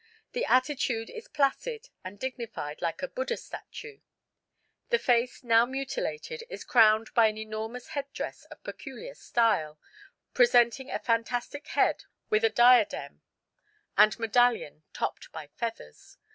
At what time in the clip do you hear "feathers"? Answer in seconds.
15.53-16.17